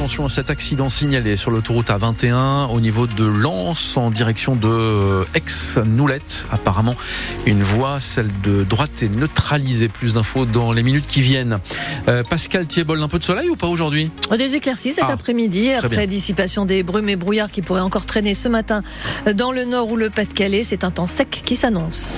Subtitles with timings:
[0.00, 5.26] attention à cet accident signalé sur l'autoroute A21 au niveau de Lens en direction de
[5.34, 6.46] Aix-Noulette.
[6.50, 6.94] Apparemment,
[7.44, 9.88] une voie, celle de droite, est neutralisée.
[9.88, 11.58] Plus d'infos dans les minutes qui viennent.
[12.08, 14.10] Euh, Pascal Thiebol, un peu de soleil ou pas aujourd'hui?
[14.38, 16.06] Des éclaircies cet Ah, après-midi, après bien.
[16.06, 18.82] dissipation des brumes et brouillards qui pourraient encore traîner ce matin
[19.34, 20.62] dans le nord ou le Pas-de-Calais.
[20.64, 22.10] C'est un temps sec qui s'annonce.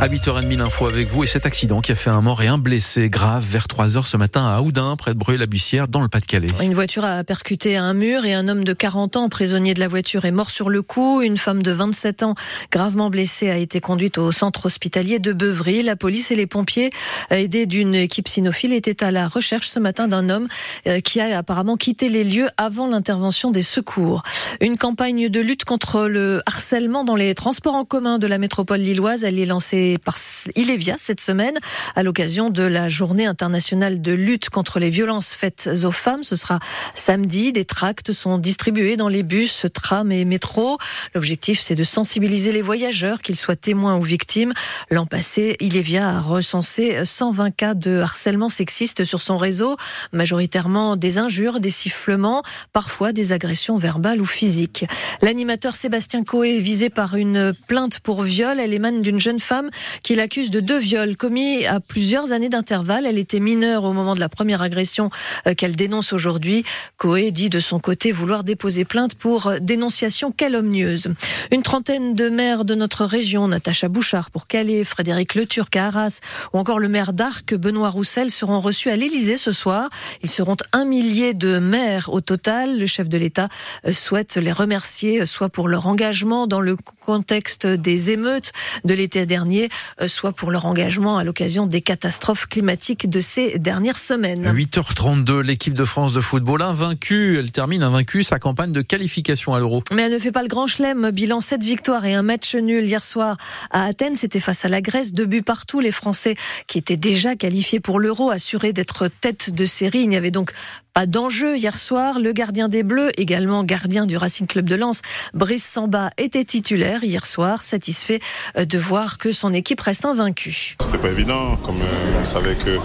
[0.00, 2.56] À 8h30, l'info avec vous et cet accident qui a fait un mort et un
[2.56, 6.46] blessé grave vers 3h ce matin à Aoudin, près de Breuil-la-Bussière, dans le Pas-de-Calais.
[6.62, 9.88] Une voiture a percuté un mur et un homme de 40 ans, prisonnier de la
[9.88, 11.20] voiture, est mort sur le coup.
[11.20, 12.36] Une femme de 27 ans,
[12.70, 15.82] gravement blessée, a été conduite au centre hospitalier de Beuvry.
[15.82, 16.90] La police et les pompiers,
[17.30, 20.46] aidés d'une équipe cynophile, étaient à la recherche ce matin d'un homme
[20.86, 24.22] euh, qui a apparemment quitté les lieux avant l'intervention des secours.
[24.60, 28.78] Une campagne de lutte contre le harcèlement dans les transports en commun de la métropole
[28.78, 30.18] lilloise, elle est lancée par
[30.56, 31.56] Ilevia cette semaine
[31.96, 36.24] à l'occasion de la journée internationale de lutte contre les violences faites aux femmes.
[36.24, 36.58] Ce sera
[36.94, 37.52] samedi.
[37.52, 40.78] Des tracts sont distribués dans les bus, trams et métros.
[41.14, 44.52] L'objectif, c'est de sensibiliser les voyageurs, qu'ils soient témoins ou victimes.
[44.90, 49.76] L'an passé, Ilevia a recensé 120 cas de harcèlement sexiste sur son réseau,
[50.12, 52.42] majoritairement des injures, des sifflements,
[52.72, 54.84] parfois des agressions verbales ou physiques.
[55.22, 59.70] L'animateur Sébastien Coé, visé par une plainte pour viol, elle émane d'une jeune femme
[60.02, 63.06] qui l'accuse de deux viols commis à plusieurs années d'intervalle.
[63.06, 65.10] Elle était mineure au moment de la première agression
[65.46, 66.64] euh, qu'elle dénonce aujourd'hui.
[66.96, 71.08] Coé dit de son côté vouloir déposer plainte pour euh, dénonciation calomnieuse.
[71.50, 75.86] Une trentaine de maires de notre région, Natacha Bouchard pour Calais, Frédéric Le Turc à
[75.86, 76.20] Arras
[76.52, 79.90] ou encore le maire d'Arc, Benoît Roussel, seront reçus à l'Élysée ce soir.
[80.22, 82.78] Ils seront un millier de maires au total.
[82.78, 83.48] Le chef de l'État
[83.86, 88.52] euh, souhaite les remercier, soit pour leur engagement dans le contexte des émeutes
[88.84, 89.67] de l'été dernier,
[90.00, 94.52] euh, soit pour leur engagement à l'occasion des catastrophes climatiques de ces dernières semaines.
[94.52, 97.38] 8h32, l'équipe de France de football invaincue.
[97.38, 99.82] Elle termine invaincue sa campagne de qualification à l'Euro.
[99.92, 101.10] Mais elle ne fait pas le grand chelem.
[101.10, 103.36] Bilan 7 victoires et un match nul hier soir
[103.70, 104.16] à Athènes.
[104.16, 105.12] C'était face à la Grèce.
[105.12, 105.80] Deux buts partout.
[105.80, 106.36] Les Français
[106.66, 110.00] qui étaient déjà qualifiés pour l'Euro, assurés d'être tête de série.
[110.00, 110.52] Il n'y avait donc
[110.98, 112.18] pas d'enjeu hier soir.
[112.18, 117.04] Le gardien des Bleus, également gardien du Racing Club de Lens, Brice Samba, était titulaire
[117.04, 118.18] hier soir, satisfait
[118.56, 120.76] euh, de voir que son équipe reste invaincue.
[120.80, 122.78] C'était pas évident, comme euh, on savait que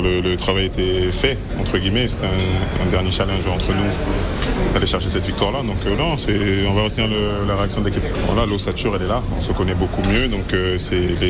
[0.00, 4.86] le, le travail était fait, entre guillemets, c'était un, un dernier challenge entre nous d'aller
[4.86, 5.60] chercher cette victoire-là.
[5.62, 6.16] Donc euh, non,
[6.70, 7.08] on va retenir
[7.46, 8.02] la réaction de l'équipe.
[8.26, 10.78] Voilà, l'ossature elle est là, on se connaît beaucoup mieux, donc euh,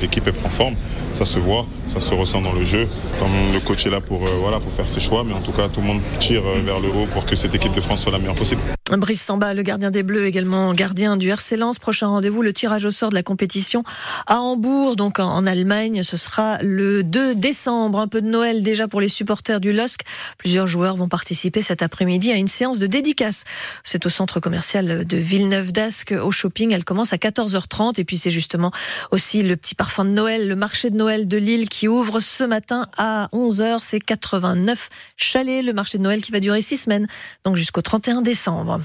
[0.00, 0.74] l'équipe elle prend forme,
[1.12, 2.86] ça se voit, ça se ressent dans le jeu.
[3.18, 5.52] Comme le coach est là pour, euh, voilà, pour faire ses choix, mais en tout
[5.52, 8.02] cas tout le monde tire euh, vers le haut pour que cette équipe de France
[8.02, 8.60] soit la meilleure possible.
[8.98, 11.78] Brice Samba, le gardien des Bleus, également gardien du RC Lens.
[11.78, 13.82] Prochain rendez-vous, le tirage au sort de la compétition
[14.26, 16.02] à Hambourg, donc en, Allemagne.
[16.02, 17.98] Ce sera le 2 décembre.
[17.98, 20.02] Un peu de Noël déjà pour les supporters du LOSC.
[20.38, 23.44] Plusieurs joueurs vont participer cet après-midi à une séance de dédicace.
[23.82, 26.72] C'est au centre commercial de Villeneuve d'Ascq au shopping.
[26.72, 28.70] Elle commence à 14h30 et puis c'est justement
[29.10, 32.44] aussi le petit parfum de Noël, le marché de Noël de Lille qui ouvre ce
[32.44, 33.78] matin à 11h.
[33.82, 37.06] C'est 89 chalets, le marché de Noël qui va durer six semaines,
[37.44, 38.80] donc jusqu'au 31 décembre.